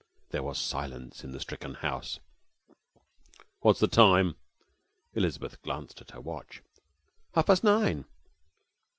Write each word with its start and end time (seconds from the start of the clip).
There 0.31 0.41
was 0.41 0.57
silence 0.57 1.23
in 1.23 1.31
the 1.31 1.39
stricken 1.39 1.75
house. 1.75 2.17
'What's 3.59 3.79
the 3.79 3.87
time?' 3.87 4.35
Elizabeth 5.13 5.61
glanced 5.61 6.01
at 6.01 6.09
her 6.09 6.19
watch. 6.19 6.63
'Half 7.35 7.45
past 7.45 7.63
nine.' 7.63 8.05